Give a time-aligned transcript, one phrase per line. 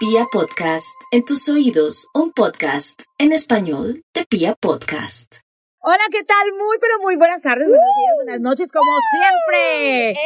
[0.00, 5.40] Pia Podcast, en tus oídos, un podcast en español de Pia Podcast.
[5.80, 6.52] Hola, ¿qué tal?
[6.58, 10.16] Muy, pero muy buenas tardes, buenos días, buenas noches, como siempre.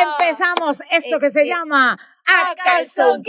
[0.00, 1.98] Empezamos esto que se llama
[2.30, 3.22] A Calzón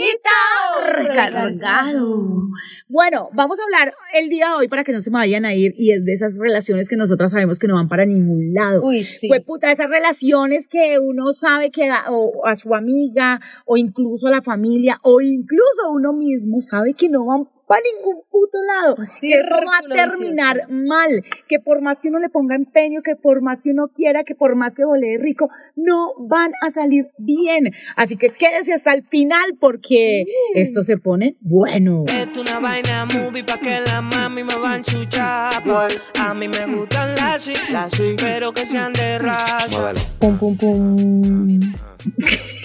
[0.84, 2.48] Recargado.
[2.88, 5.54] Bueno, vamos a hablar el día de hoy para que no se me vayan a
[5.54, 8.82] ir y es de esas relaciones que nosotras sabemos que no van para ningún lado.
[8.82, 9.28] Uy, sí.
[9.28, 14.28] Fue puta, esas relaciones que uno sabe que a, o a su amiga o incluso
[14.28, 18.96] a la familia o incluso uno mismo sabe que no van para ningún puto lado.
[19.06, 21.24] Sí, que eso va a terminar mal.
[21.48, 24.34] Que por más que uno le ponga empeño, que por más que uno quiera, que
[24.34, 27.72] por más que volee rico, no van a salir bien.
[27.96, 32.04] Así que quédese hasta el final porque esto se pone bueno.
[32.08, 35.88] Esto una vaina movie pa' que la mami me van su chapa.
[36.20, 39.94] A mí me gustan las sí, pero que sean de raza.
[40.18, 41.91] Pum, pum, pum.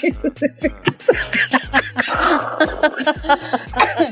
[0.03, 0.47] Eso se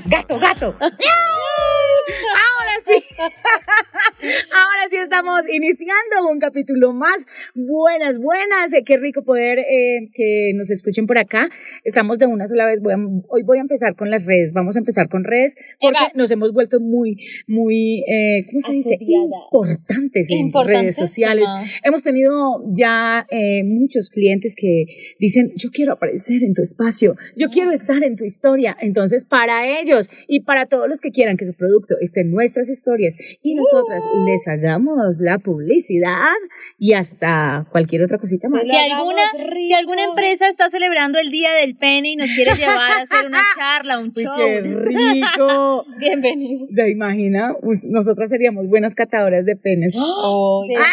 [0.06, 0.76] gato, gato.
[0.78, 3.04] Ahora sí.
[3.20, 7.18] Ahora sí estamos iniciando un capítulo más.
[7.56, 8.74] Buenas, buenas.
[8.74, 11.50] Eh, Qué rico poder eh, que nos escuchen por acá.
[11.84, 12.82] Estamos de una sola vez.
[12.82, 12.98] Voy a-
[13.30, 14.54] hoy voy a empezar con las redes.
[14.54, 16.12] Vamos a empezar con redes porque Eva.
[16.16, 17.18] nos hemos vuelto muy,
[17.48, 18.98] muy, eh, ¿cómo se dice?
[19.00, 21.50] Importantes en redes sociales.
[21.84, 24.86] Hemos tenido ya eh, muchos clientes que
[25.20, 28.76] dicen, yo quiero aparecer en tu espacio, yo quiero estar en tu historia.
[28.80, 32.70] Entonces, para ellos y para todos los que quieran que su producto esté en nuestras
[32.70, 36.34] historias y nosotras les hagamos la publicidad
[36.78, 38.64] y hasta cualquier otra cosita más.
[38.68, 42.92] Si alguna, si alguna empresa está celebrando el Día del Pene y nos quiere llevar
[42.92, 45.86] a hacer una charla, un show, ¡Qué rico!
[46.00, 46.68] bienvenido.
[46.74, 47.56] ¿Se imagina?
[47.62, 49.94] Pues nosotras seríamos buenas catadoras de penes.
[49.96, 50.76] Oye,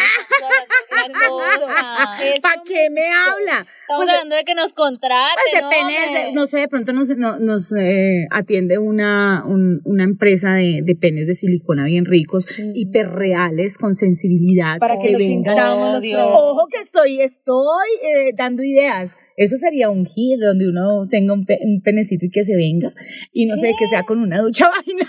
[2.23, 3.65] Eso ¿Para qué me habla?
[3.93, 5.69] Estamos Pues, hablando de que nos contraten, Pues ¿no?
[5.69, 6.23] depende, hombre?
[6.25, 10.81] de- no sé, de pronto nos, no- nos eh, atiende una, un- una empresa de,
[10.83, 14.77] de penes de silicona bien ricos, hiperreales, con sensibilidad.
[14.79, 15.43] para que los vengan.
[15.55, 16.27] sintamos los.
[16.33, 19.15] Ojo que estoy, estoy eh, dando ideas.
[19.35, 22.93] Eso sería un hit donde uno tenga un, pe- un penecito y que se venga.
[23.31, 25.07] Y no sé, que sea con una ducha vaginal.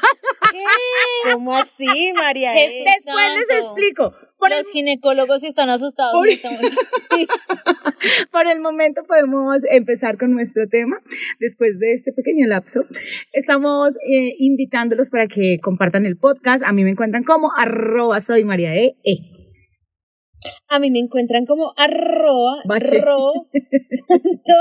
[1.32, 2.54] ¿Cómo así, María?
[2.54, 2.84] E?
[2.84, 4.14] Después les explico.
[4.38, 6.12] Por el, Los ginecólogos están asustados.
[6.14, 6.28] Por-
[7.18, 7.26] sí.
[8.30, 10.98] Por el momento podemos empezar con nuestro tema.
[11.40, 12.82] Después de este pequeño lapso,
[13.32, 16.62] estamos eh, invitándolos para que compartan el podcast.
[16.66, 18.96] A mí me encuentran como arroba soy María E.
[19.04, 19.43] E.
[20.68, 23.00] A mí me encuentran como arroba Bache.
[23.00, 23.32] ro
[24.06, 24.54] punto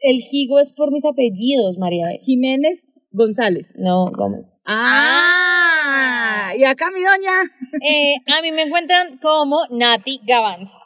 [0.01, 2.05] el gigo es por mis apellidos, María.
[2.23, 3.73] Jiménez González.
[3.77, 4.61] No, Gómez.
[4.65, 7.43] Ah, y acá mi doña.
[7.81, 10.77] Eh, a mí me encuentran como Nati Gavanzo.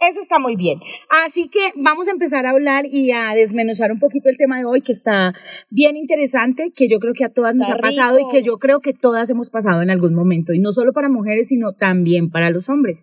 [0.00, 0.78] Eso está muy bien.
[1.26, 4.64] Así que vamos a empezar a hablar y a desmenuzar un poquito el tema de
[4.64, 5.34] hoy, que está
[5.70, 8.28] bien interesante, que yo creo que a todas nos ha pasado rico.
[8.30, 11.08] y que yo creo que todas hemos pasado en algún momento, y no solo para
[11.08, 13.02] mujeres, sino también para los hombres.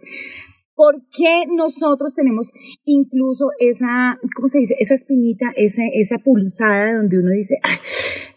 [0.74, 2.52] ¿Por qué nosotros tenemos
[2.84, 4.76] incluso esa, ¿cómo se dice?
[4.80, 7.76] Esa espinita, esa, esa pulsada donde uno dice, "Ay,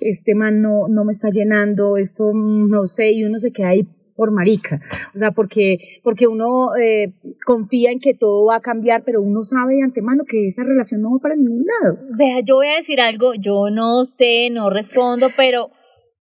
[0.01, 3.89] este man no, no me está llenando, esto no sé, y uno se queda ahí
[4.19, 4.81] por marica.
[5.15, 7.13] O sea, porque, porque uno eh,
[7.47, 11.01] confía en que todo va a cambiar, pero uno sabe de antemano que esa relación
[11.03, 11.99] no va para ningún lado.
[12.19, 15.71] Vea, yo voy a decir algo, yo no sé, no respondo, pero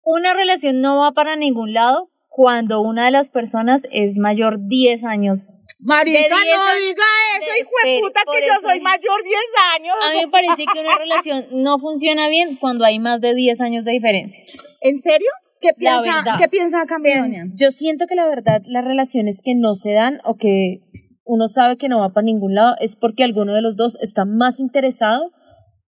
[0.03, 5.03] una relación no va para ningún lado cuando una de las personas es mayor 10
[5.03, 5.51] años.
[5.79, 7.03] Marica, no a- diga
[7.37, 9.41] eso, de- hijo de puta, que yo soy mayor 10
[9.75, 9.95] años.
[10.01, 13.59] A mí me parece que una relación no funciona bien cuando hay más de 10
[13.59, 14.41] años de diferencia.
[14.81, 15.27] ¿En serio?
[15.63, 16.23] ¿Qué piensa.
[16.37, 17.45] ¿qué piensa doña?
[17.55, 20.81] Yo siento que la verdad las relaciones que no se dan o que
[21.25, 24.25] uno sabe que no va para ningún lado es porque alguno de los dos está
[24.25, 25.31] más interesado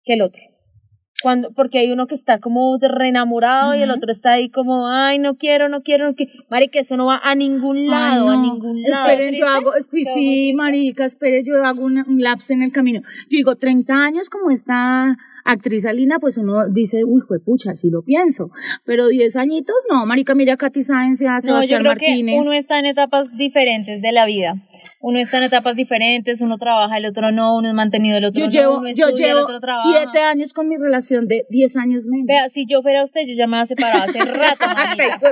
[0.04, 0.41] que el otro.
[1.22, 5.19] Cuando, porque hay uno que está como reenamorado y el otro está ahí como, ay,
[5.19, 6.31] no quiero, no quiero, no quiero.
[6.50, 8.43] Mari, que eso no va a ningún lado, Ay, a no.
[8.43, 9.09] ningún lado.
[9.09, 13.01] Esperen, yo hago, esp- sí, marica, espere, yo hago una- un lapso en el camino.
[13.30, 15.16] Yo digo, 30 años como esta
[15.47, 18.51] actriz Alina, pues uno dice, uy, pucha, sí lo pienso.
[18.84, 22.34] Pero 10 añitos, no, marica, mira a Katy Sáenz a No, yo Sebastián creo Martínez.
[22.34, 24.54] que uno está en etapas diferentes de la vida.
[25.01, 28.41] Uno está en etapas diferentes, uno trabaja, el otro no, uno es mantenido, el otro
[28.41, 29.89] Yo no, llevo, uno yo estudia, el llevo otro trabaja.
[30.13, 32.27] 7 años con mi relación de 10 años menos.
[32.27, 34.65] Vea, si yo fuera usted, yo ya me había separado hace rato,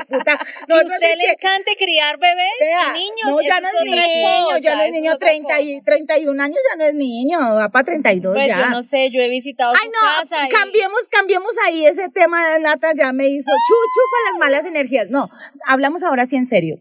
[0.09, 0.39] puta.
[0.69, 4.45] No, usted le que- encanta criar bebés Vea, y niños, no, ya no es niño,
[4.45, 7.69] cosa, ya no es niño, otra 30 y, 31 años ya no es niño, va
[7.71, 8.61] para 32 Pues ya.
[8.61, 12.61] yo no sé, yo he visitado Ay, no, casa cambiemos, cambiemos ahí ese tema de
[12.61, 15.09] Nata, ya me hizo chuchu para las malas energías.
[15.11, 15.29] No,
[15.67, 16.77] hablamos ahora sí en serio.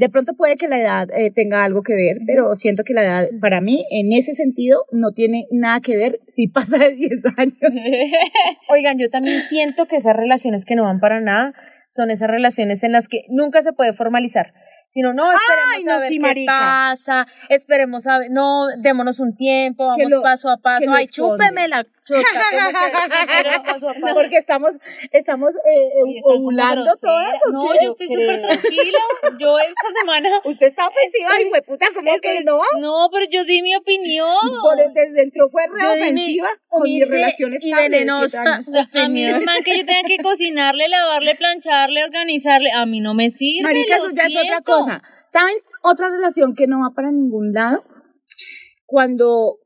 [0.00, 3.02] De pronto puede que la edad eh, tenga algo que ver, pero siento que la
[3.02, 7.22] edad, para mí, en ese sentido, no tiene nada que ver si pasa de 10
[7.36, 7.54] años.
[8.70, 11.52] Oigan, yo también siento que esas relaciones que no van para nada
[11.90, 14.54] son esas relaciones en las que nunca se puede formalizar.
[14.92, 16.52] Sino, no, esperemos Ay, no, a ver sí, qué marica.
[16.52, 21.68] pasa, esperemos a ver, no, démonos un tiempo, vamos lo- paso a paso, ay, chúpeme
[21.68, 22.70] la chocha, como
[23.08, 24.14] que pero paso a paso.
[24.14, 24.74] Porque estamos,
[25.12, 26.98] estamos eh, como ovulando grosera.
[27.12, 27.34] todas.
[27.46, 27.84] ¿o No, qué?
[27.84, 28.98] yo estoy súper tranquila.
[29.38, 30.40] Yo esta semana.
[30.44, 32.60] Usted está ofensiva, y puta, ¿cómo Es que no?
[32.80, 34.34] No, pero yo di mi opinión.
[34.60, 37.72] Por el- desde dentro fue re Yo di mi ofensiva con mi humilde relación y
[37.72, 38.42] venenosa
[38.94, 43.30] a mí man que yo tenga que cocinarle, lavarle, plancharle, organizarle, a mí no me
[43.30, 43.62] sirve.
[43.68, 44.79] Marica, eso ya es otra siento.
[44.80, 45.02] Cosa.
[45.26, 45.54] ¿Saben?
[45.82, 47.84] Otra relación que no va para ningún lado.
[48.86, 49.58] Cuando,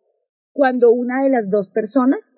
[0.53, 2.35] cuando una de las dos personas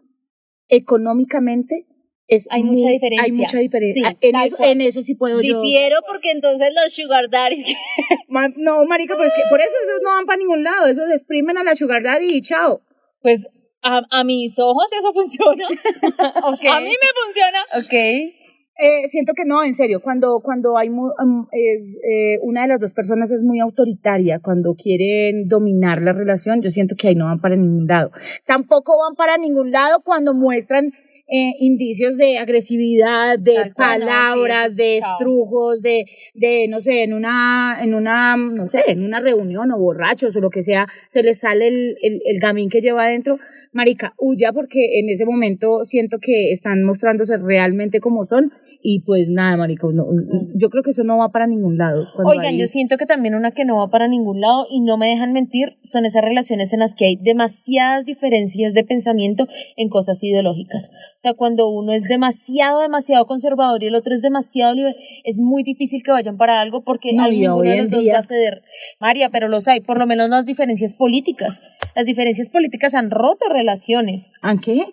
[0.69, 1.87] económicamente
[2.29, 3.25] es Hay muy- mucha diferencia.
[3.25, 4.09] Hay mucha diferencia.
[4.11, 5.61] Sí, en, tal eso, en eso sí puedo yo.
[5.63, 7.27] Difiero porque entonces los sugar
[8.29, 10.87] Ma- No, marica, pero es que por eso esos no van para ningún lado.
[10.87, 12.83] Esos exprimen a la sugar daddy y chao.
[13.21, 13.47] pues
[13.83, 15.69] a, a mis ojos eso funciona.
[16.43, 16.65] Ok.
[16.69, 17.61] A mí me funciona.
[17.79, 18.46] Ok.
[18.79, 22.81] Eh, siento que no, en serio, cuando, cuando hay um, es, eh, una de las
[22.81, 27.25] dos personas es muy autoritaria, cuando quieren dominar la relación, yo siento que ahí no
[27.25, 28.11] van para ningún lado.
[28.45, 30.93] Tampoco van para ningún lado cuando muestran
[31.29, 37.03] eh, indicios de agresividad, de Tal cual, no, palabras, de estrujos, de, de, no sé,
[37.03, 40.87] en una, en una, no sé, en una reunión o borrachos o lo que sea,
[41.09, 43.39] se les sale el, el, el gamín que lleva adentro.
[43.73, 48.53] Marica, huya porque en ese momento siento que están mostrándose realmente como son
[48.89, 50.07] y pues nada, marica, no,
[50.55, 52.07] yo creo que eso no va para ningún lado.
[52.25, 54.97] Oigan, hay- yo siento que también una que no va para ningún lado y no
[54.97, 59.89] me dejan mentir son esas relaciones en las que hay demasiadas diferencias de pensamiento en
[59.89, 60.91] cosas ideológicas.
[61.17, 65.41] O sea, cuando uno es demasiado, demasiado conservador y el otro es demasiado liberal, es
[65.41, 68.19] muy difícil que vayan para algo porque No, a ninguno de los dos día- va
[68.21, 68.63] a ceder.
[69.01, 71.61] María, pero los hay, por lo menos las diferencias políticas.
[71.97, 74.31] Las diferencias políticas han roto relaciones.
[74.43, 74.87] ¿Ah, qué?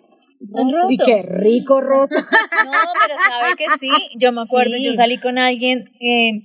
[0.52, 0.90] Roto.
[0.90, 2.14] Y qué rico roto.
[2.64, 2.70] No,
[3.06, 3.90] pero sabe que sí.
[4.18, 4.84] Yo me acuerdo, Sí.
[4.84, 5.90] yo salí con alguien.
[6.00, 6.42] eh,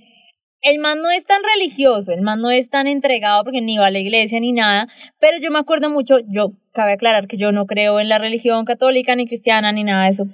[0.62, 3.86] el man no es tan religioso, el man no es tan entregado porque ni va
[3.86, 4.88] a la iglesia ni nada.
[5.18, 8.64] Pero yo me acuerdo mucho, yo cabe aclarar que yo no creo en la religión
[8.64, 10.24] católica ni cristiana ni nada de eso.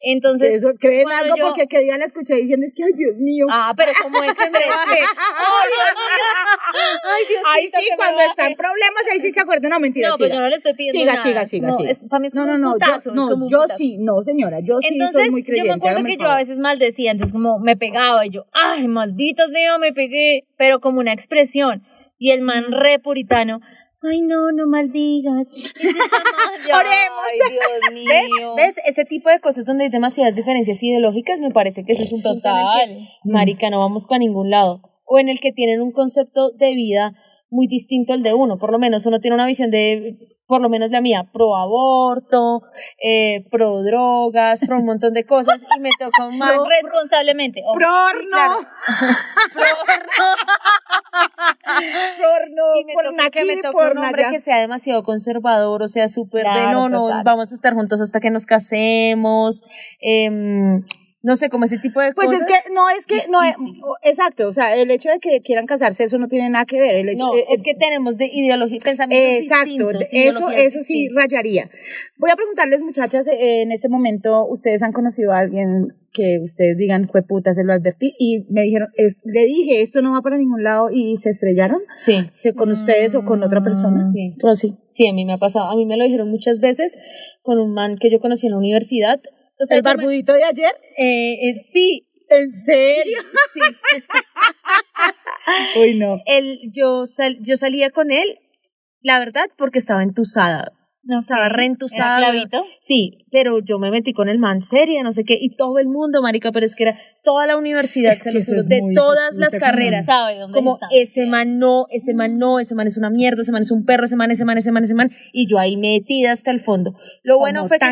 [0.00, 3.18] Entonces, eso creen algo yo- porque que día la escuché diciendo es que ay Dios
[3.18, 3.46] mío.
[3.50, 6.82] ah, pero como es que me ¡Ay, Dios mío!
[7.04, 9.70] ¡Ay, Ay, sí, cuando están problemas, ahí sí se acuerdan.
[9.70, 10.36] No, mentira, No, pues siga.
[10.36, 11.22] yo no le estoy pidiendo Siga, nada.
[11.24, 11.90] siga, siga, no, siga.
[11.90, 13.76] es- para mí es No, no, no, putazo, yo, no, yo putazo.
[13.78, 16.58] sí, no, señora, yo sí Entonces, soy muy yo me acuerdo que yo a veces
[16.58, 21.12] maldecía, entonces como me pegaba y yo, ay, maldito sea, me pegué, pero como una
[21.12, 21.82] expresión.
[22.18, 23.60] Y el man re puritano,
[24.02, 25.48] ay, no, no maldigas.
[25.80, 27.26] Oremos.
[27.32, 28.54] Ay, Dios mío.
[28.56, 28.76] ¿Ves?
[28.86, 32.22] Ese tipo de cosas donde hay demasiadas diferencias ideológicas, me parece que eso es un
[32.22, 33.08] Total.
[33.24, 34.82] marica, no vamos para ningún lado.
[35.04, 37.12] O en el que tienen un concepto de vida
[37.50, 38.58] muy distinto al de uno.
[38.58, 40.16] Por lo menos uno tiene una visión de,
[40.46, 42.62] por lo menos la mía, pro aborto,
[43.02, 45.60] eh, pro drogas, pro un montón de cosas.
[45.76, 46.58] Y me toca un man.
[46.82, 47.62] responsablemente.
[47.64, 47.74] ojo.
[47.74, 48.30] Prorno.
[48.30, 48.58] claro.
[52.18, 52.62] Prorno.
[52.80, 54.32] y me por toca que me por un hombre allá.
[54.32, 57.22] que sea demasiado conservador, o sea, súper de Claro, no, no, total.
[57.24, 59.62] vamos a estar juntos hasta que nos casemos.
[60.00, 60.84] em,
[61.22, 62.40] no sé, como ese tipo de Pues cosas.
[62.42, 63.82] es que no es que no es, Difícil.
[64.02, 66.94] exacto, o sea, el hecho de que quieran casarse eso no tiene nada que ver,
[66.96, 70.08] el hecho, No, eh, es que tenemos de ideología, pensamientos Exacto, distintos.
[70.12, 71.70] eso, eso sí rayaría.
[72.18, 76.76] Voy a preguntarles, muchachas, eh, en este momento, ¿ustedes han conocido a alguien que ustedes
[76.76, 78.12] digan, fue puta, se lo advertí?
[78.18, 81.78] Y me dijeron, es, le dije, esto no va para ningún lado y se estrellaron.
[81.94, 84.02] Sí, ¿Se con ustedes o con otra persona?
[84.02, 84.34] sí.
[84.38, 84.74] Rosy.
[84.86, 85.70] sí, a mí me ha pasado.
[85.70, 86.98] A mí me lo dijeron muchas veces
[87.42, 89.20] con un man que yo conocí en la universidad.
[89.62, 90.72] O sea, ¿El me- barbudito de ayer?
[90.98, 93.18] eh, eh, sí, ¿En serio?
[93.52, 93.60] sí.
[95.78, 96.16] Uy, no.
[96.26, 98.38] él, yo, sal- yo salía con él,
[99.02, 100.72] la verdad, porque estaba entusada.
[101.08, 101.52] Estaba Ok.
[101.52, 102.18] reentusada.
[102.18, 102.64] ¿Era clavito?
[102.80, 105.88] Sí, pero yo me metí con el man seria, no sé qué, y todo el
[105.88, 108.62] mundo, marica, pero es que era toda la universidad, Es se que lo eso juro,
[108.64, 110.06] de muy todas las carreras.
[110.06, 110.86] Sabe dónde Como está.
[110.92, 113.84] ese man no, ese man no, ese man es una mierda, ese man es un
[113.84, 116.60] perro, ese man, ese man, ese man, ese man, y yo ahí metida hasta el
[116.60, 116.94] fondo.
[117.24, 117.86] Lo bueno fue que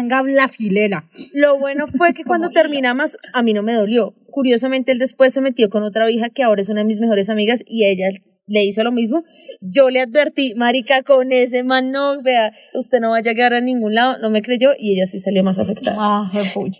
[1.34, 4.14] lo bueno fue que cuando terminamos, a mí no me dolió.
[4.30, 7.28] Curiosamente, él después se metió con otra hija que ahora es una de mis mejores
[7.30, 8.08] amigas y ella
[8.50, 9.22] le hizo lo mismo.
[9.60, 13.60] Yo le advertí, marica, con ese man no, vea, usted no va a llegar a
[13.60, 15.96] ningún lado, no me creyó y ella sí salió más afectada.
[15.98, 16.30] Ah.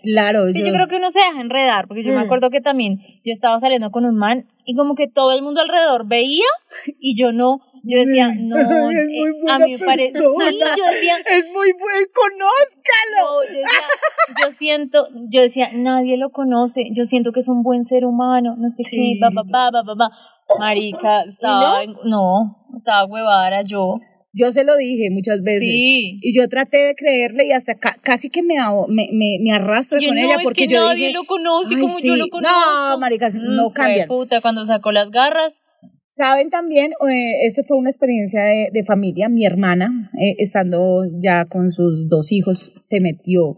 [0.03, 2.25] Claro, Sí, yo creo que uno se deja enredar, porque yo me Mm.
[2.25, 5.61] acuerdo que también yo estaba saliendo con un man y como que todo el mundo
[5.61, 6.45] alrededor veía
[6.99, 7.61] y yo no.
[7.83, 8.57] Yo decía, no,
[8.91, 10.19] Es eh, muy a buena mí me parece.
[10.19, 13.41] Sí, yo decía, Es muy buen, conózcalo.
[13.41, 17.63] no, yo, decía, yo siento, yo decía, nadie lo conoce, yo siento que es un
[17.63, 19.19] buen ser humano, no sé qué, Sí.
[19.21, 20.11] pa, pa, pa, pa, pa, pa.
[20.59, 22.67] Marica, estaba, no?
[22.77, 23.99] estaba huevada, yo.
[24.33, 25.61] Yo se lo dije muchas veces.
[25.61, 26.19] Sí.
[26.23, 28.55] Y yo traté de creerle y hasta ca- casi que me,
[28.89, 31.81] me, me, Yo con no, ella es porque que yo nadie dije, lo conoce "Ay,
[31.81, 32.19] como yo sí".
[32.21, 32.57] lo conozco.
[32.57, 34.07] No, marica, no Mm, cambian.
[34.09, 35.61] puta, cuando sacó las garras.
[36.09, 39.29] Saben también, eh, esta fue una experiencia de, de familia.
[39.29, 43.57] Mi hermana, eh, estando ya con sus dos hijos, se metió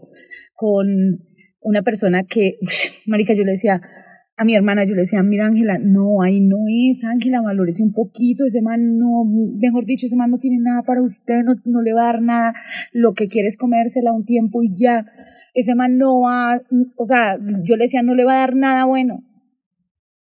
[0.55, 0.87] con
[1.61, 2.57] una persona que,
[3.05, 3.79] marica, yo le decía
[4.43, 7.93] a mi hermana, yo le decía, mira Ángela, no, ahí no es, Ángela, valórese un
[7.93, 11.81] poquito, ese man no, mejor dicho, ese man no tiene nada para usted, no, no
[11.81, 12.53] le va a dar nada,
[12.91, 15.05] lo que quiere es comérsela un tiempo y ya,
[15.53, 16.61] ese man no va,
[16.97, 19.23] o sea, yo le decía, no le va a dar nada bueno.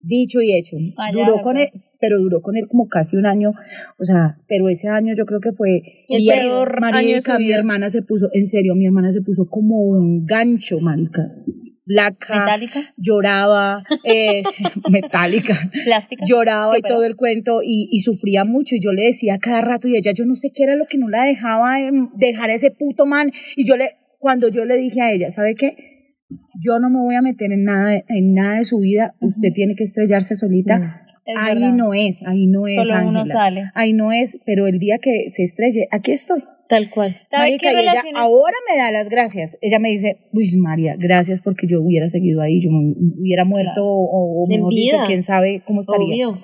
[0.07, 0.77] Dicho y hecho.
[0.99, 1.69] Allá, duró con él,
[1.99, 3.53] pero duró con él como casi un año,
[3.99, 7.53] o sea, pero ese año yo creo que fue El peor marica, año de mi
[7.53, 11.23] hermana se puso, en serio, mi hermana se puso como un gancho, marica.
[11.87, 14.43] Blanca, Metálica, lloraba, eh,
[14.91, 16.25] metálica, plástica.
[16.27, 19.61] lloraba Sí, y todo el cuento y, y sufría mucho y yo le decía cada
[19.61, 21.77] rato y ella yo no sé qué era lo que no la dejaba
[22.15, 25.55] dejar a ese puto man y yo le cuando yo le dije a ella ¿sabe
[25.55, 25.94] qué?
[26.61, 29.53] Yo no me voy a meter en nada de- en nada de su vida usted
[29.53, 31.73] tiene que estrellarse solita Es ahí verdad.
[31.75, 33.65] no es ahí no es Solo uno sale.
[33.75, 37.15] ahí no es pero el día que se estrelle aquí estoy Tal cual.
[37.31, 39.59] ¿Sabe Marica, qué y ella ahora me da las gracias.
[39.61, 43.75] Ella me dice, uy, María, gracias porque yo hubiera seguido ahí, yo me hubiera muerto
[43.75, 43.87] Claro.
[43.87, 46.07] o, o mejor dicho, quién sabe cómo estaría.
[46.31, 46.39] Obvio.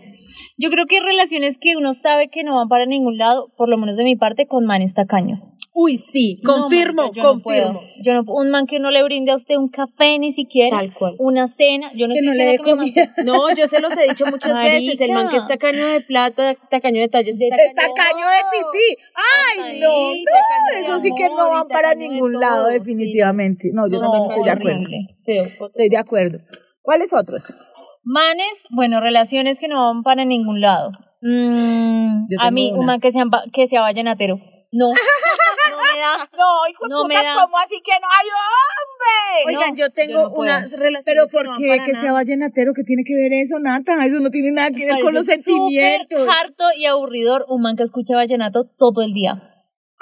[0.56, 3.68] Yo creo que hay relaciones que uno sabe que no van para ningún lado, por
[3.68, 5.40] lo menos de mi parte, con manes tacaños.
[5.73, 7.73] Uy, sí, No, confirmo, marica, yo no confirmo.
[7.73, 7.80] puedo.
[8.04, 10.92] Yo no, un man que no le brinde a usted un café ni siquiera, Tal
[10.92, 11.14] cual.
[11.18, 13.14] una cena, yo no Que estoy no le dé man- comida.
[13.25, 15.00] No, yo se los he dicho muchas veces.
[15.00, 17.94] El man que es tacaño de plata, tacaño de tallos, es Está tacaño.
[17.94, 19.02] caño de pipí.
[19.14, 22.32] Ay, no, sí, no, tacaño de eso sí que no van para tacaño de ningún
[22.40, 22.73] lado, sí.
[22.75, 23.70] definitivamente.
[23.73, 24.80] No, yo No, también estoy de acuerdo.
[24.80, 25.06] horrible.
[25.25, 26.38] Estoy de acuerdo.
[26.82, 27.56] ¿Cuáles otros?
[28.02, 30.90] Manes, bueno, relaciones que no van para ningún lado.
[31.23, 32.87] Mm, a mí, un una.
[32.87, 34.37] man que sea, que sea vallenatero.
[34.73, 34.87] No,
[35.71, 36.16] no me da.
[36.33, 37.35] No, hijo de No me puta, da.
[37.42, 39.57] ¿cómo así que no hay hombre?
[39.57, 40.42] Oigan, No, yo tengo yo no puedo.
[40.42, 42.73] unas relaciones Pero ¿por qué que sea vallenatero?
[42.75, 43.95] ¿Qué tiene que ver eso, Nata?
[44.04, 46.07] Eso no tiene nada que ver con los sentimientos.
[46.21, 49.42] Súper harto y aburridor un man que escucha vallenato todo el día.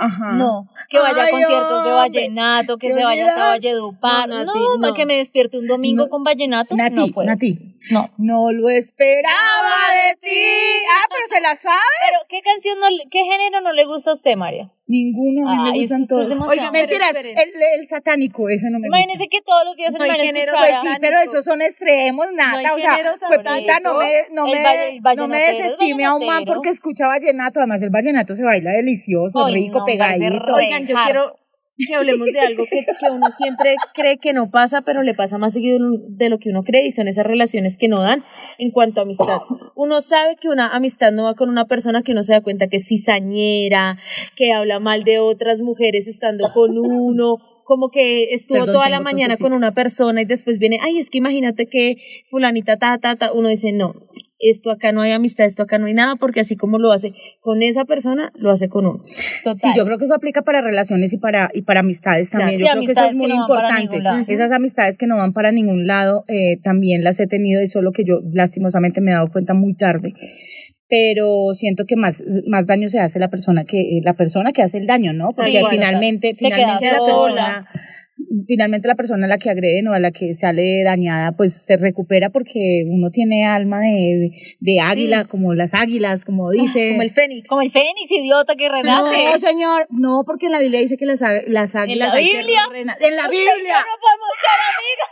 [0.01, 0.33] Ajá.
[0.35, 3.47] No, que vaya a conciertos de vallenato, que se vaya hasta.
[3.49, 4.29] Valledupar.
[4.29, 4.95] No, No, Nati, man, no.
[4.95, 6.09] que me despierte un domingo No.
[6.09, 6.77] con vallenato.
[6.77, 7.27] Nati, no puedo.
[7.27, 7.59] Nati.
[7.91, 8.09] No.
[8.17, 10.83] No lo esperaba de ti.
[10.91, 11.79] Ah, pero se la sabe.
[12.07, 14.71] Pero, ¿qué canción, no, qué género no le gusta a usted, María?
[14.87, 16.27] Ninguno, a mí Ay, me gustan todos.
[16.29, 19.01] Pero mentiras, el, el satánico, ese no me gusta.
[19.01, 21.61] Imagínese que todos los días No el hay man género Pues sí, pero esos son
[21.61, 22.59] extremos, nada.
[22.59, 26.45] hay o sea, pues puta, no me, no El me, no desestime a un man
[26.47, 27.61] porque escucha vallenato.
[27.61, 30.53] Además, el vallenato se baila delicioso, Ay, rico, no, pegadito.
[30.55, 31.39] Oigan, yo quiero
[31.87, 35.39] que hablemos de algo que, que uno siempre cree que no pasa, pero le pasa
[35.39, 35.79] más seguido
[36.09, 38.25] de lo que uno cree y son esas relaciones que no dan
[38.59, 39.41] en cuanto a amistad.
[39.77, 42.67] Uno sabe que una amistad no va con una persona que uno se da cuenta
[42.69, 43.99] que es cizañera,
[44.35, 47.37] que habla mal de otras mujeres estando con uno,
[47.69, 51.11] como que estuvo Perdón, toda la mañana con una persona y después viene, ay, es
[51.11, 51.97] que imagínate que
[52.31, 53.95] fulanita ta, ta, ta, uno dice, no,
[54.39, 57.13] esto acá no hay amistad, esto acá no hay nada, porque así como lo hace
[57.41, 59.01] con esa persona, lo hace con uno.
[59.45, 59.59] Total.
[59.59, 62.59] Sí, yo creo que eso aplica para relaciones y para y para amistades también.
[62.59, 62.77] Claro.
[62.77, 64.01] Yo Y creo que eso es muy no importante.
[64.33, 67.93] Esas amistades que no van para ningún lado eh, también las he tenido y solo
[67.93, 70.15] que yo lastimosamente me he dado cuenta muy tarde.
[70.89, 74.79] Pero siento que más, más daño se hace la persona que la persona que hace
[74.79, 75.33] el daño, ¿no?
[75.35, 77.67] Porque finalmente, finalmente la sola.
[77.67, 77.69] persona
[78.47, 81.77] finalmente la persona a la que agreden o a la que sale dañada, pues se
[81.77, 86.91] recupera porque uno tiene alma de, de águila, como las águilas, como dice.
[86.91, 87.49] Como el Fénix.
[87.49, 89.25] Como el fénix, idiota que renace.
[89.25, 92.13] No, señor, no, porque en la Biblia dice que las, las águilas.
[92.13, 92.63] la hay que Biblia?
[92.75, 93.79] En la Biblia.
[93.79, 95.09] No podemos ser amigas.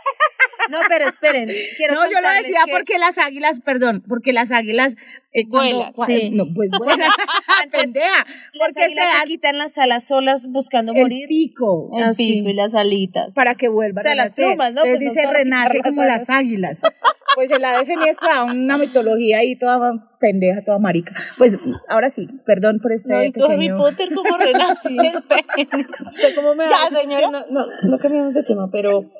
[0.69, 4.51] No, pero esperen, quiero No, yo lo decía que porque las águilas, perdón, porque las
[4.51, 4.95] águilas.
[5.31, 6.31] Eh, cuando- sí.
[6.31, 7.09] No, pues vuelan.
[7.71, 8.25] pendeja.
[8.53, 11.27] las Porque águilas se dan quitan las alas solas buscando el morir.
[11.27, 12.33] pico El Ah, sí.
[12.39, 12.96] pico y las alitas.
[13.33, 14.45] Para que vuelvan O sea, a las nacer.
[14.45, 14.83] plumas, ¿no?
[14.83, 16.81] Entonces Pues dice renace como las águilas.
[17.35, 19.79] Pues el ADFNI es para una mitología ahí toda
[20.19, 21.13] pendeja, toda marica.
[21.37, 23.77] Pues ahora sí, perdón por este ¿No visto Harry pequeño.
[23.77, 27.29] Potter como renace el cómo me Ya, señora.
[27.29, 29.11] No, no, no cambiamos de tema, pero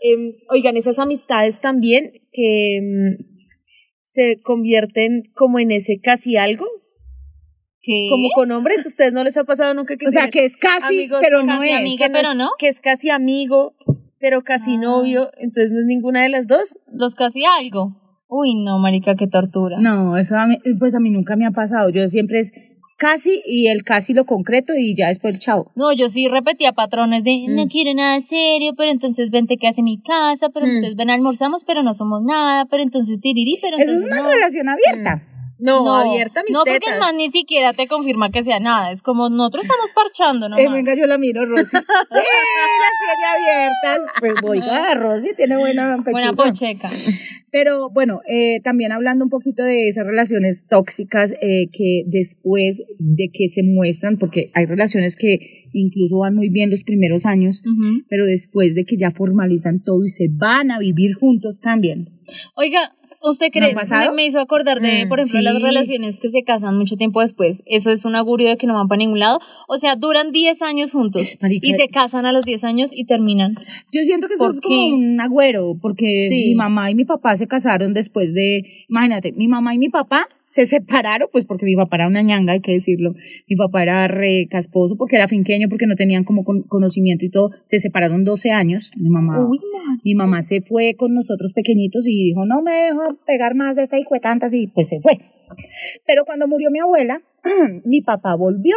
[0.00, 3.18] em, oigan, esas amistades también que em,
[4.02, 6.64] se convierten como en ese casi algo,
[7.86, 8.08] ¿Qué?
[8.10, 10.56] como con hombres, ¿a ustedes no les ha pasado nunca que O sea, que es
[10.56, 11.76] casi, amigos pero no casi es.
[11.78, 12.08] amigas.
[12.08, 12.50] que pero es- no?
[12.58, 13.74] que es casi amigo,
[14.18, 14.80] pero casi Ah.
[14.80, 16.76] novio, entonces no es ninguna de las dos?
[16.92, 17.94] Los casi algo.
[18.28, 19.78] Uy, no, marica, qué tortura.
[19.78, 21.90] No, eso a mí, pues a mí nunca me ha pasado.
[21.90, 22.52] Yo siempre es
[22.98, 25.70] casi y el casi lo concreto y ya después el chao.
[25.76, 27.68] No, yo sí repetía patrones de no Mm.
[27.68, 30.70] quiero nada serio, pero entonces vente que hace mi casa, pero Mm.
[30.70, 34.22] entonces ven almorzamos, pero no somos nada, pero entonces tiriri, pero Eso es entonces una
[34.22, 34.34] no.
[34.34, 35.22] relación abierta.
[35.58, 36.94] No, abierta mis No, porque tetas.
[36.94, 38.90] el man ni siquiera te confirma que sea nada.
[38.90, 40.58] Es como nosotros estamos parchando, ¿no?
[40.58, 41.76] Eh, venga, yo la miro, Rosy.
[41.76, 44.12] Sí, las tiene abiertas.
[44.20, 46.48] Pues oiga, Rosy tiene buena Buena pechuga.
[46.50, 46.90] pocheca.
[47.50, 53.30] Pero bueno, eh, también hablando un poquito de esas relaciones tóxicas eh, que después de
[53.32, 57.62] que se muestran, porque hay relaciones que incluso van muy bien los primeros años,
[58.08, 62.08] pero después de que ya formalizan todo y se van a vivir juntos, cambian.
[62.56, 63.74] Oiga, ¿usted ¿No cree?
[63.74, 64.10] pasado?
[64.10, 67.20] Me, me hizo acordar de, Mm, por ejemplo, las relaciones que se casan mucho tiempo
[67.20, 67.62] después.
[67.66, 69.38] ¿Eso es un augurio de que no van para ningún lado?
[69.68, 73.04] O sea, duran 10 años juntos Marica, y se casan a los 10 años y
[73.06, 73.54] terminan.
[73.92, 76.48] Yo siento que eso ¿Por es como un agüero, porque Sí.
[76.50, 80.26] mi mamá y mi papá se casaron después de, imagínate, mi mamá y mi papá
[80.44, 83.14] se separaron, pues porque mi papá era una ñanga, hay que decirlo.
[83.48, 87.30] Mi papá era re casposo porque era finqueño, porque no tenían como con- conocimiento y
[87.30, 87.50] todo.
[87.64, 88.92] Se separaron 12 años.
[88.96, 89.58] Mi mamá, Uy.
[90.04, 93.82] Mi mamá se fue con nosotros pequeñitos y dijo, no me dejo pegar más de
[93.82, 95.18] esta hijo de tantas y pues se fue.
[96.06, 97.20] Pero cuando murió mi abuela,
[97.84, 98.76] mi papá volvió.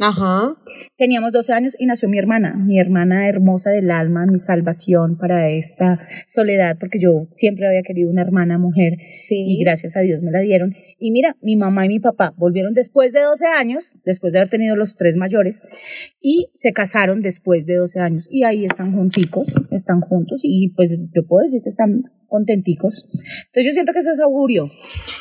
[0.00, 0.56] Ajá.
[0.96, 5.50] Teníamos 12 años y nació mi hermana, mi hermana hermosa del alma, mi salvación para
[5.50, 9.34] esta soledad, porque yo siempre había querido una hermana mujer Sí.
[9.46, 10.74] y gracias a Dios me la dieron.
[10.98, 14.48] Y mira, mi mamá y mi papá volvieron después de 12 años, después de haber
[14.50, 15.62] tenido los tres mayores,
[16.20, 18.28] y se casaron después de 12 años.
[18.30, 23.04] Y ahí están junticos, están juntos y pues yo puedo decir que están contenticos.
[23.46, 24.70] Entonces yo siento que eso es augurio.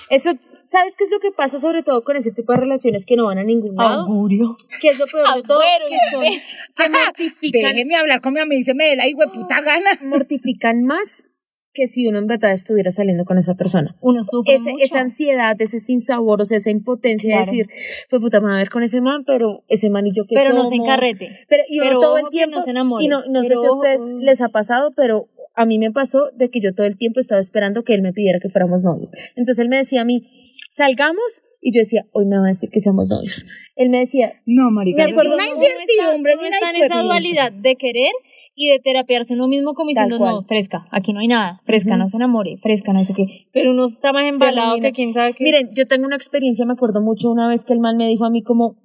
[0.09, 0.31] Eso,
[0.71, 3.25] ¿sabes qué es lo que pasa sobre todo con ese tipo de relaciones que no
[3.25, 4.03] van a ningún lado?
[4.03, 4.55] Augurio.
[4.81, 5.59] ¿Qué es lo peor de todo?
[5.59, 6.23] Agüero, Que son,
[6.77, 9.61] que mortifican, Déjeme hablar con mi amiga y se me dé la hijo de puta
[9.61, 9.91] gana.
[10.03, 11.27] mortifican más
[11.73, 13.95] que si uno en verdad estuviera saliendo con esa persona.
[14.01, 14.83] Uno sufre Ese- mucho.
[14.83, 17.45] esa ansiedad, ese sinsabor, o sea, esa impotencia Claro.
[17.45, 17.67] de decir,
[18.09, 20.35] pues puta, me voy a ver con ese man, pero ese man y yo que
[20.35, 20.85] Pero no se somos?
[20.85, 21.29] encarrete.
[21.47, 23.05] Pero, y uno Pero todo el que tiempo, no se enamore.
[23.05, 24.17] y no, no sé si a ustedes ojo.
[24.19, 27.39] les ha pasado, pero a mí me pasó de que yo todo el tiempo estaba
[27.39, 29.11] esperando que él me pidiera que fuéramos novios.
[29.37, 30.23] Entonces él me decía a mí,
[30.71, 33.45] salgamos, y yo decía, hoy me va a decir que seamos novios.
[33.75, 36.35] Él me decía, No, marica, Me acuerdo una incertidumbre.
[36.35, 37.03] Una está en esa incertidumbre.
[37.03, 38.11] dualidad de querer
[38.55, 42.09] y de terapiarse uno mismo como diciendo, no, fresca, aquí no hay nada, fresca, no
[42.09, 43.47] se enamore, fresca, no sé qué.
[43.53, 45.43] Pero uno está más embalado que quién sabe qué.
[45.43, 48.25] miren, yo tengo una experiencia, me acuerdo mucho una vez que el man me dijo
[48.25, 48.75] a mí como,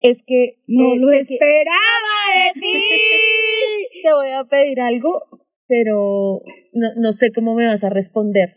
[0.00, 2.82] es que No eh, lo esperaba de ti.
[4.02, 5.22] te voy a pedir algo,
[5.66, 6.42] pero
[6.76, 8.56] no, no sé cómo me vas a responder.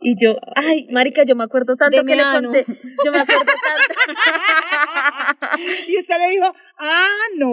[0.00, 2.66] Y yo, ay, marica, yo me acuerdo tanto Deme que le conté,
[3.04, 3.94] yo me acuerdo tanto.
[5.88, 6.46] Y usted le dijo,
[6.78, 7.52] ah, no.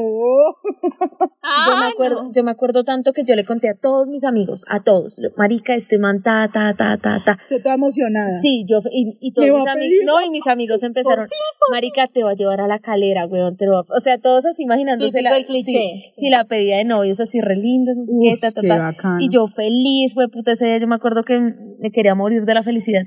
[1.41, 4.23] Ah, yo me acuerdo, yo me acuerdo tanto que yo le conté a todos mis
[4.23, 7.37] amigos, a todos, yo, marica, este man, ta, ta, ta, ta, ta.
[7.41, 8.33] Usted está emocionada.
[8.35, 11.27] Sí, yo, y, y todos mis amigos, no, y mis amigos empezaron,
[11.71, 13.95] marica, te va a llevar a la calera, weón, te va a-".
[13.95, 15.71] o sea, todos así imaginándose la, el cliché.
[15.71, 19.17] sí, sí, la pedida de novios así re lindo, no sé qué, ta, ta, ta.
[19.19, 22.53] Y yo feliz, güey, puta, ese día yo me acuerdo que me quería morir de
[22.53, 23.05] la felicidad.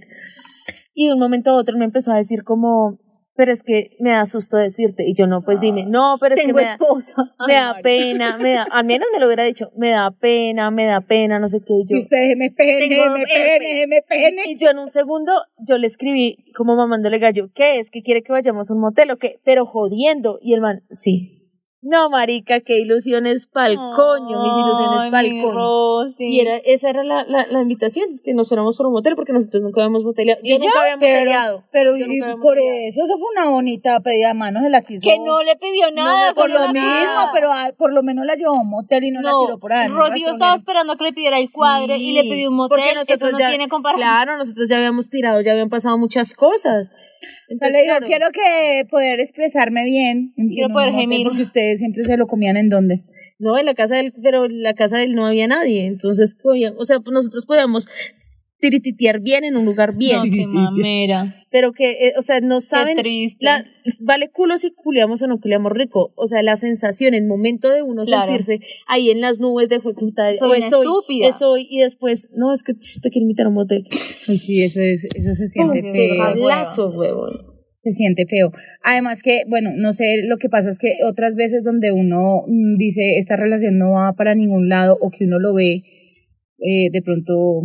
[0.94, 2.98] Y de un momento a otro me empezó a decir como,
[3.34, 5.04] pero es que me da susto decirte.
[5.08, 7.14] Y yo no, pues dime, no, pero es que me da, esposa.
[7.46, 10.70] me Ay, da pena, me da, al menos me lo hubiera dicho, me da pena,
[10.70, 11.74] me da pena, no sé qué.
[11.74, 14.42] Y yo, usted, déjeme pene, déjeme pene, déjeme pene.
[14.46, 15.32] y yo en un segundo,
[15.66, 17.90] yo le escribí como mamándole gallo, ¿qué es?
[17.90, 19.40] ¿Que quiere que vayamos a un motel o qué?
[19.44, 20.38] Pero jodiendo.
[20.42, 21.41] Y el man, sí.
[21.82, 25.52] No, marica, qué ilusiones pa'l coño, mis ilusiones pa'l coño.
[25.52, 26.26] Rosy.
[26.28, 29.32] Y era, esa era la, la, la invitación, que nos fuéramos por un motel, porque
[29.32, 30.40] nosotros nunca habíamos moteleado.
[30.44, 31.64] Yo nunca había moteleado.
[31.72, 35.00] Pero nunca por eso, eso fue una bonita pedida de mano, se la quiso.
[35.02, 36.32] que no le pidió nada.
[36.34, 39.10] por solo lo mismo, pero ah, por lo menos la llevó a un motel y
[39.10, 39.88] no, la tiró por ahí.
[39.88, 42.78] Rocío estaba esperando a que le pidiera el cuadre y le pidió un motel.
[42.78, 44.08] Porque nosotros Eso no ya, tiene comparación.
[44.08, 46.92] Claro, nosotros ya habíamos tirado, ya habían pasado muchas cosas.
[47.48, 50.32] Entonces, le digo, claro, quiero que poder expresarme bien.
[50.36, 51.26] en- Quiero poder gemir.
[51.26, 53.02] Porque ustedes siempre se lo comían en donde.
[53.38, 55.86] No, en la casa del, pero en la casa de él no había nadie.
[55.86, 57.88] Entonces, podía- o sea, pues nosotros podíamos
[58.62, 60.18] tirititear bien en un lugar bien.
[60.18, 61.34] No, qué mamera.
[61.50, 63.44] pero que, eh, o sea, no saben, Qué triste.
[63.44, 63.64] la,
[64.00, 67.82] vale culo si culiamos o no culiamos rico, o sea, la sensación, el momento de
[67.82, 68.22] uno Claro.
[68.32, 71.28] sentirse ahí en las nubes de jueputa, Soy o una es hoy, estúpida.
[71.28, 73.82] es hoy, y después, no, es que te quiero invitar a un motel.
[74.28, 76.88] Ay, sí, eso, es, eso se siente feo.
[76.96, 77.32] huevón.
[77.76, 78.52] se siente feo.
[78.84, 82.76] Además que, bueno, no sé, lo que pasa es que otras veces donde uno mm,
[82.78, 85.82] dice esta relación no va para ningún lado o que uno lo ve
[86.64, 87.62] eh, de pronto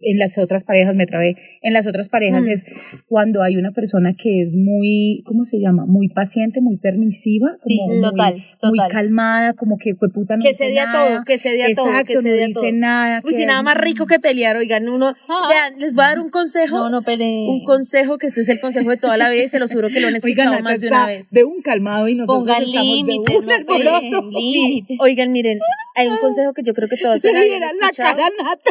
[0.00, 2.48] en las otras parejas, me trabé, en las otras parejas Mm.
[2.50, 2.64] es
[3.08, 5.86] cuando hay una persona que es muy, ¿cómo se llama?
[5.86, 8.90] Muy paciente, muy permisiva, Sí, como muy- total, muy, total.
[8.90, 11.74] calmada, como que fue puta no Que se dé a todo, que se dé a
[11.74, 12.72] todo, que se no dé dice todo.
[12.72, 13.20] nada.
[13.24, 15.48] Uy, que- si nada más rico que pelear, oigan, uno, Ah.
[15.48, 17.48] vean, les voy a dar un consejo, No, no peleen.
[17.48, 19.88] un consejo que este es el consejo de toda la vida y se lo juro
[19.88, 21.30] que lo han Oigan, escuchado Nata más de una vez.
[21.30, 25.58] De un calmado y nosotros Pongan límites, no sé, Sí, oigan, miren,
[26.00, 28.70] hay un consejo que yo creo que todos Se vieran la cara nata.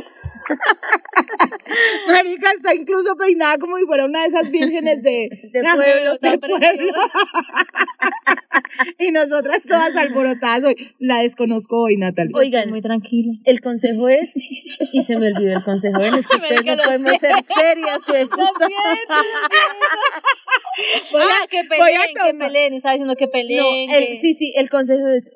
[2.08, 6.38] Marica está incluso peinada como si fuera una de esas vírgenes de, De pueblo, de
[6.39, 6.94] pueblo.
[9.00, 10.76] y nosotras todas alborotadas hoy.
[11.00, 12.32] La desconozco hoy, Natalia.
[12.36, 13.32] Oigan, Muy tranquila.
[13.46, 14.34] el consejo es,
[14.92, 18.28] y se me olvidó el consejo, es que ustedes no podemos ser serias, pues.
[21.15, 22.48] Ah, que voy a peleen, que tomar.
[22.48, 22.74] peleen.
[22.74, 23.92] Estaba diciendo que No, peleen.
[23.92, 25.32] el- que- sí, sí, el consejo es,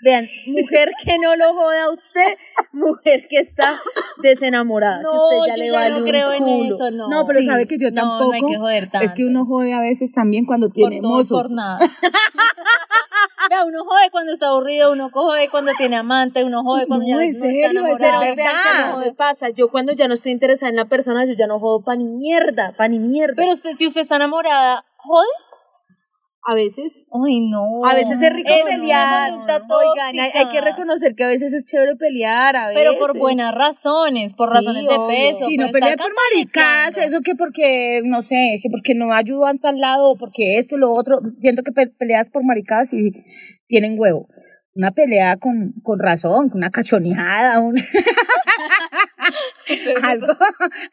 [0.00, 2.36] vean, mujer que no lo joda a usted,
[2.72, 3.80] mujer que está
[4.22, 6.74] desenamorada, No, que usted ya yo le vale no creo un en culo.
[6.76, 7.08] eso, no.
[7.08, 7.46] No, pero Sí.
[7.46, 8.24] sabe que yo tampoco.
[8.26, 9.06] no hay que joder tanto.
[9.06, 11.34] es que uno jode a veces también cuando por tiene todo y mozo.
[11.36, 11.78] por nada.
[13.50, 17.16] Vea, uno jode cuando está aburrido, uno jode cuando tiene amante, uno jode cuando No,
[17.18, 18.20] ya en no serio, está es enamorado.
[18.20, 18.90] Que verdad.
[18.92, 21.58] no me pasa, yo cuando ya no estoy interesada en la persona, yo ya no
[21.58, 23.34] jodo pa' ni mierda, pa' ni mierda.
[23.36, 25.26] Pero usted, si usted está enamorada, ¿jode?
[26.50, 27.10] A veces...
[27.12, 27.84] Ay, no.
[27.84, 29.32] A veces es rico Es pelear.
[29.32, 32.82] Oigan, hay, hay que reconocer que a veces es chévere pelear, a veces.
[32.82, 35.46] Pero por buenas razones, por Sí, razones de peso.
[35.46, 39.58] Sí, pero no pelear por maricas, eso que porque, no sé, que porque no ayudan
[39.58, 41.20] tal lado, o porque esto, lo otro.
[41.38, 43.12] Siento que pe- peleas por maricas y
[43.66, 44.26] tienen huevo.
[44.74, 47.74] Una pelea con, con razón, con una cachoneada, un...
[50.02, 50.26] algo,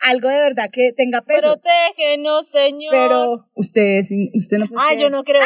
[0.01, 1.41] algo de verdad que tenga peso.
[1.61, 2.91] Protégenos, señor.
[2.91, 4.01] Pero usted,
[4.33, 5.41] usted no puede Ah, yo no creo.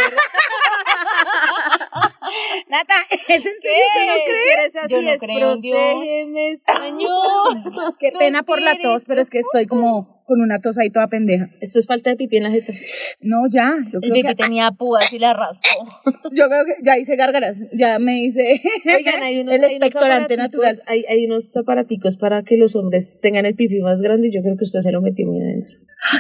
[2.69, 3.62] Nata, ¿es en serio
[3.93, 4.23] que no ¿Qué?
[4.25, 4.43] cree?
[4.45, 5.80] quieres así Yo no es, creo en Dios.
[5.80, 7.97] protégeme, Señor.
[7.99, 11.07] Qué pena por la tos, pero es que estoy como con una tos ahí toda
[11.07, 11.49] pendeja.
[11.59, 12.71] Esto es falta de pipí en la jeta.
[13.19, 15.67] No, ya, yo El creo, pipi que, tenía púas y la raspó.
[16.31, 18.61] yo creo que ya hice gárgaras, ya me hice
[18.95, 20.79] Oigan, hay unos, el expectorante natural.
[20.87, 24.55] Hay unos aparaticos para que los hombres tengan el pipí más grande y yo creo
[24.55, 25.77] que usted se lo metió muy adentro.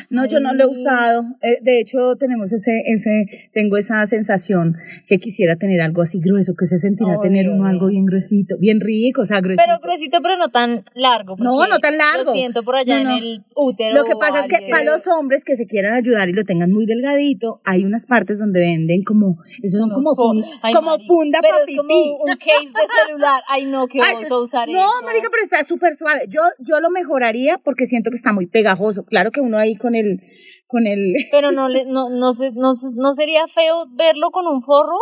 [0.09, 1.23] No, yo no lo he usado.
[1.41, 4.75] Eh, de hecho, tenemos ese, ese, tengo esa sensación
[5.07, 8.55] que quisiera tener algo así grueso, que se sentirá Ay, tener uno algo bien gruesito,
[8.59, 9.63] bien rico, o sea, gruesito.
[9.65, 11.35] Pero gruesito, pero no tan largo.
[11.39, 12.25] No, no tan largo.
[12.25, 13.17] Lo siento por allá No, no.
[13.17, 13.95] en el útero.
[13.95, 16.71] Lo que pasa es que para los hombres que se quieran ayudar y lo tengan
[16.71, 21.07] muy delgadito, hay unas partes donde venden como, eso son como, funda, Ay, como marica,
[21.07, 23.41] funda pero es como un case de celular.
[23.47, 25.05] Ay, no, Ay, oso usar no, eso.
[25.05, 26.25] marica, pero está súper suave.
[26.27, 29.03] Yo, yo lo mejoraría porque siento que está muy pegajoso.
[29.05, 30.21] Claro que uno ahí con el,
[30.67, 34.97] con el, Pero no, no, no, no, no sería feo verlo con un forro.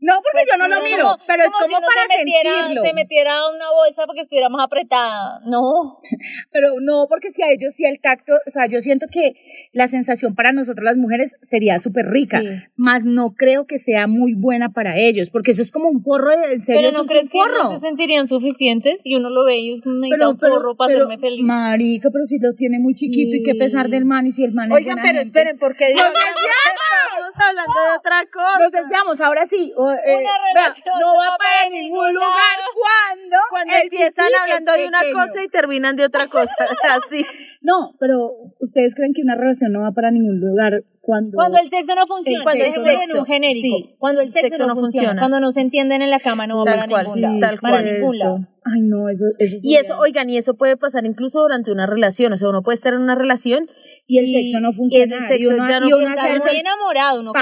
[0.00, 2.50] No porque yo no lo miro, como- pero es como como si para se metiera,
[2.58, 2.82] sentirlo.
[2.84, 5.40] se metiera una bolsa porque estuviera más apretada.
[5.46, 6.00] No.
[6.52, 9.34] Pero no, porque si a ellos sí el tacto, o sea, yo siento que
[9.72, 12.46] la sensación para nosotros las mujeres sería súper rica, Sí.
[12.76, 16.30] más no creo que sea muy buena para ellos, porque eso es como un forro,
[16.30, 19.44] de- en serio, Pero no es crees que no se sentirían suficientes y uno lo
[19.44, 21.44] ve y necesita un forro para hacerme feliz.
[21.44, 24.52] Marica, pero si lo tiene muy chiquito y qué pesar del man y si el
[24.52, 25.22] man es Oigan, pero gente.
[25.22, 28.58] esperen, porque ¡Nos estamos hablando de otra cosa.
[28.60, 29.63] Nos desviamos, ahora sí.
[29.76, 33.36] O, eh, Una relación no va para ningún lugar cuando.
[33.50, 36.54] Cuando empiezan hablando es de una cosa y terminan de otra cosa.
[36.90, 37.24] Así.
[37.60, 41.36] No, pero ustedes creen que una relación no va para ningún lugar cuando.
[41.36, 43.76] Cuando el sexo no funciona, cuando el en sexo, un genérico.
[43.78, 43.94] sí.
[43.98, 46.74] Cuando el sexo, no, funciona, cuando no se entienden en la cama no va Tal
[46.76, 47.38] para cual, ningún lado.
[47.40, 47.94] tal para cual.
[47.94, 48.38] ningún lado.
[48.66, 52.32] Ay, no, eso, eso Y eso, oigan, y eso puede pasar incluso durante una relación.
[52.32, 53.68] O sea, uno puede estar en una relación
[54.06, 55.16] y el sexo no y funciona.
[55.18, 56.14] el sexo y uno, ya no y uno funciona.
[56.28, 57.32] Está hacerse- muy enamorado, uno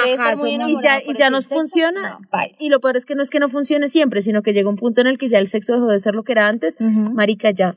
[0.68, 2.18] y ya, y ya no funciona.
[2.18, 2.38] no.
[2.58, 4.76] Y lo peor es que no es que no funcione siempre, sino que llega un
[4.76, 6.76] punto en el que ya el sexo dejó de ser lo que era antes.
[6.80, 7.76] Marica, ya.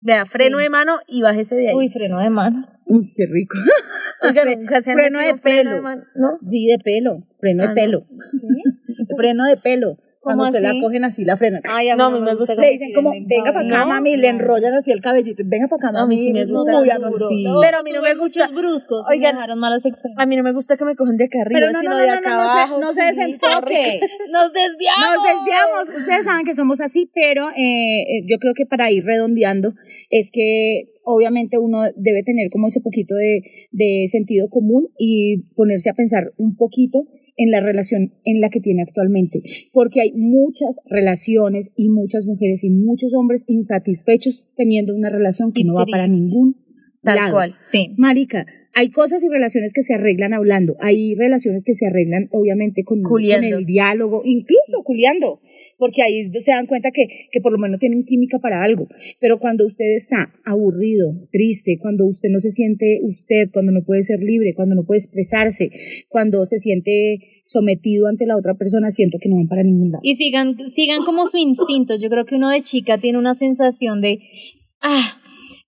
[0.00, 0.64] Vea, freno Sí.
[0.64, 1.74] de mano y bájese de ahí.
[1.76, 2.66] Uy, freno de mano.
[2.86, 3.56] Uy, qué rico.
[4.22, 5.82] Oigan, nunca se han freno de freno pelo.
[5.82, 6.38] mano, ¿no?
[6.48, 7.26] Sí, de pelo.
[7.40, 7.74] Freno Ah, de no.
[7.74, 8.06] pelo.
[9.16, 9.96] Freno de pelo.
[10.26, 11.62] Cuando ¿Cómo usted la cogen así, la frenan.
[11.72, 12.54] Ay, a mí No, a me me gusta.
[12.54, 14.38] gusta Le dicen como, venga para acá, No, mami, le no.
[14.40, 15.42] enrollan así el cabellito.
[15.46, 16.16] Venga para acá, A mami.
[16.16, 16.72] mí sí me gusta.
[16.78, 19.04] A Pero a mí no me gusta- bruscos.
[19.08, 19.82] Oigan, Oigan, me dejaron malos.
[20.16, 21.90] A mí no me gusta que me cogen de acá arriba, Pero no, no, sino
[21.92, 22.80] no, de acá no, no, se- abajo.
[22.80, 24.00] no se desenfoque.
[24.32, 25.14] Nos desviamos.
[25.14, 26.00] Nos desviamos.
[26.00, 29.74] Ustedes saben que somos así, pero eh, eh, yo creo que para ir redondeando
[30.10, 35.88] es que obviamente uno debe tener como ese poquito de, de sentido común y ponerse
[35.90, 37.04] a pensar un poquito
[37.36, 42.64] en la relación en la que tiene actualmente, porque hay muchas relaciones y muchas mujeres
[42.64, 46.56] y muchos hombres insatisfechos teniendo una relación que no va para ningún
[47.02, 47.32] Tal lado.
[47.34, 47.54] cual.
[47.60, 47.94] Sí.
[47.98, 52.84] Marica, hay cosas y relaciones que se arreglan hablando, hay relaciones que se arreglan obviamente
[52.84, 53.58] con, con Culiando.
[53.58, 55.40] el diálogo, incluso culiando,
[55.78, 58.88] porque ahí se dan cuenta que, que por lo menos tienen química para algo.
[59.20, 64.02] Pero cuando usted está aburrido, triste, cuando usted no se siente usted, cuando no puede
[64.02, 65.70] ser libre, cuando no puede expresarse,
[66.08, 70.00] cuando se siente sometido ante la otra persona, siento que no van para ningún lado.
[70.02, 71.96] Y sigan, sigan como su instinto.
[71.96, 74.18] Yo creo que uno de chica tiene una sensación de,
[74.80, 75.20] ah,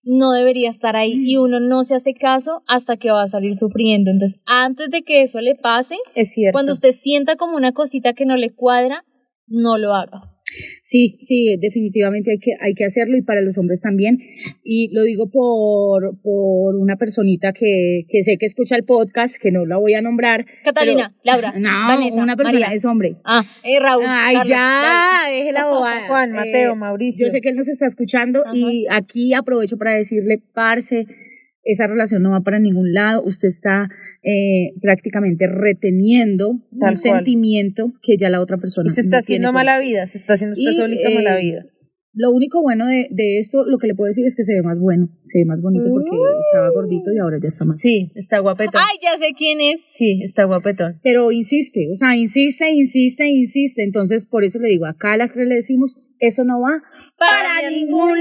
[0.02, 1.12] no debería estar ahí.
[1.24, 4.10] Y uno no se hace caso hasta que va a salir sufriendo.
[4.10, 6.54] Entonces, antes de que eso le pase, Es cierto.
[6.54, 9.04] cuando usted sienta como una cosita que no le cuadra,
[9.48, 10.22] no lo haga.
[10.82, 14.18] Sí, sí, definitivamente hay que, hay que hacerlo y para los hombres también.
[14.64, 19.50] Y lo digo por, por una personita que, que sé que escucha el podcast, que
[19.52, 20.46] no la voy a nombrar.
[20.64, 23.16] Catalina, Laura, No, Vanessa, una persona es hombre.
[23.24, 24.04] Ah, eh, Raúl.
[24.06, 26.06] Ay, Carlos, ya, deje la bobada.
[26.08, 27.26] Juan, Mateo, Eh, Mauricio.
[27.26, 31.06] Yo sé que él nos está escuchando y aquí aprovecho para decirle, parce,
[31.62, 33.22] esa relación no va para ningún lado.
[33.24, 33.88] Usted está
[34.22, 36.96] eh, prácticamente reteniendo Tal un cual.
[36.96, 38.86] sentimiento que ya la otra persona.
[38.86, 41.36] Y se está no haciendo mala vida, se está haciendo usted Y, solito eh, mala
[41.36, 41.66] vida.
[42.14, 44.62] Lo único bueno de, de esto, lo que le puedo decir es que se ve
[44.62, 47.78] más bueno, se ve más bonito porque estaba gordito y ahora ya está más.
[47.78, 48.80] Sí, está guapetón.
[48.80, 49.82] Ay, ya sé quién es.
[49.86, 50.98] Sí, está guapetón.
[51.04, 53.84] Pero insiste, o sea, insiste, insiste, insiste.
[53.84, 56.82] Entonces, por eso le digo, acá a las tres le decimos, eso no va
[57.18, 58.17] para ningún lado.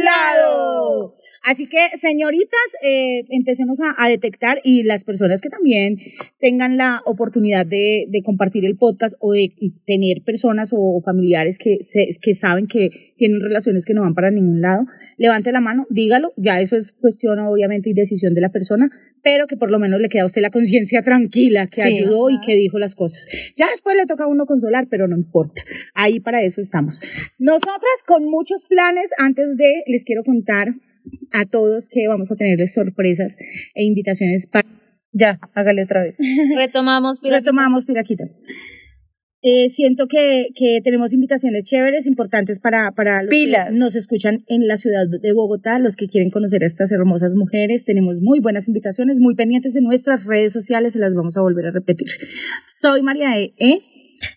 [1.49, 5.95] Así que, señoritas, eh, empecemos a, a detectar y las personas que también
[6.41, 9.53] tengan la oportunidad de, de compartir el podcast o de
[9.85, 14.29] tener personas o familiares que, se, que saben que tienen relaciones que no van para
[14.29, 18.49] ningún lado, levante la mano, dígalo, ya eso es cuestión obviamente y decisión de la
[18.49, 18.89] persona,
[19.23, 21.95] pero que por lo menos le queda a usted la conciencia tranquila, que Sí.
[21.95, 23.25] ayudó y que dijo las cosas.
[23.55, 26.99] Ya después le toca a uno consolar, pero no importa, ahí para eso estamos.
[27.39, 30.73] Nosotras con muchos planes, antes de, les quiero contar
[31.31, 33.37] a todos que vamos a tenerles sorpresas
[33.75, 34.67] e invitaciones para...
[35.11, 36.17] Ya, hágale otra vez.
[36.55, 38.25] Retomamos, pero Retomamos, Piraquita.
[39.41, 43.71] Eh, siento que, que tenemos invitaciones chéveres, importantes para, para los Pilas.
[43.71, 47.35] que nos escuchan en la ciudad de Bogotá, los que quieren conocer a estas hermosas
[47.35, 47.85] mujeres.
[47.85, 51.67] Tenemos muy buenas invitaciones, muy pendientes de nuestras redes sociales, se las vamos a volver
[51.67, 52.07] a repetir.
[52.75, 53.53] Soy María E.
[53.57, 53.81] ¿eh?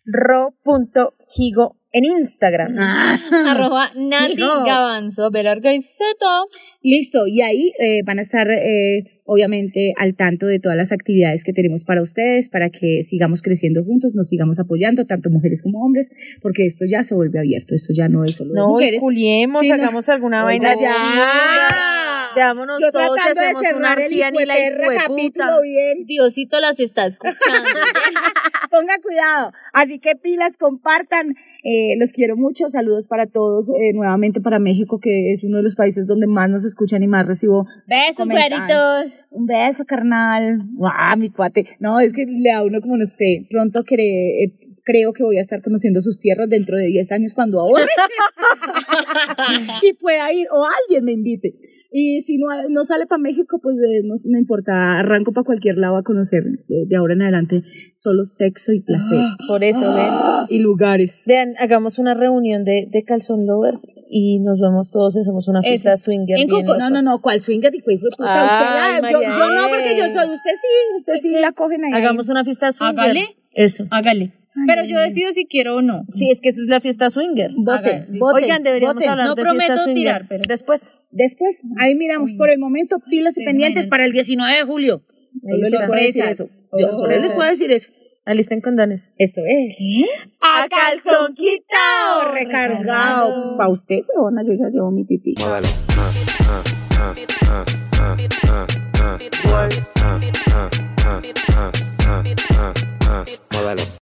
[0.05, 2.79] Ro.higo en Instagram.
[2.79, 4.37] arroba Nati.
[4.37, 6.47] Gavanzo, y.
[6.83, 11.45] Listo, y ahí eh, van a estar eh, obviamente al tanto de todas las actividades
[11.45, 15.85] que tenemos para ustedes, para que sigamos creciendo juntos, nos sigamos apoyando, tanto mujeres como
[15.85, 18.73] hombres, porque esto ya se vuelve abierto, esto ya no es solo de No, y
[18.73, 19.01] mujeres.
[19.01, 19.75] culiemos, Sí, no.
[19.75, 22.31] hagamos alguna vaina ya.
[22.35, 24.55] Veámonos todos y de hacemos una orgía ni la
[24.99, 26.07] capítulo bien.
[26.07, 27.37] Diosito las está escuchando.
[28.71, 29.53] Ponga cuidado.
[29.73, 31.35] Así que pilas, compartan.
[31.63, 32.69] Eh, los quiero mucho.
[32.69, 33.69] Saludos para todos.
[33.71, 37.09] eh, nuevamente para México, que es uno de los países donde más nos escuchan y
[37.09, 39.25] más recibo Besos, güeritos.
[39.31, 40.61] Un beso, carnal.
[40.75, 41.67] ¡Guau, mi cuate!
[41.81, 44.53] No, es que le da uno como, no sé, pronto eh,
[44.85, 47.87] creo que voy a estar conociendo sus tierras dentro de 10 años cuando ahorre.
[49.83, 51.55] y pueda ir, o alguien me invite.
[51.93, 55.77] Y si no, no sale para México, pues eh, no, no importa, arranco para cualquier
[55.77, 57.63] lado a conocer eh, de ahora en adelante
[57.97, 59.19] solo sexo y placer.
[59.49, 60.07] Por eso, ven.
[60.49, 61.25] Y lugares.
[61.27, 65.63] Vean, hagamos una reunión de, de calzón lovers y nos vemos todos y hacemos una
[65.63, 66.39] fiesta swinger.
[66.39, 66.65] En bien.
[66.65, 67.73] No, no, no, ¿cuál swinger?
[67.73, 68.07] De puta?
[68.21, 71.85] Ay, Usted la- yo, yo no, porque yo soy, usted sí, usted sí la cogen
[71.85, 71.93] ahí.
[71.93, 72.99] Hagamos una fiesta swinger.
[73.01, 73.37] Hágale.
[73.53, 73.87] Eso.
[73.91, 74.33] Hágale.
[74.67, 76.03] Pero yo decido si quiero o no.
[76.13, 77.51] Sí, es que esa es la fiesta swinger.
[77.57, 79.11] Voten, voten, Oigan, deberíamos voten.
[79.11, 80.03] hablar No de prometo fiesta swinger.
[80.03, 81.03] tirar, pero- Después.
[81.11, 85.03] Después, ahí miramos por el momento, pilas y Sí, pendientes para el 19 de julio.
[85.43, 86.49] Solo les puedo decir eso.
[86.71, 87.91] Solo les puedo decir eso.
[88.27, 89.13] Alisten condones.
[89.17, 89.77] Esto es.
[90.41, 93.57] A calzón quitao, Recargado.
[93.57, 95.35] Para usted, huevona, yo ya llevo mi pipí.
[95.41, 95.67] Modelo.
[103.53, 103.91] Ah,